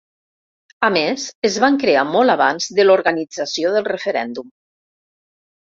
[0.87, 4.49] A més, es van crear molt abans de l’organització del referèndum.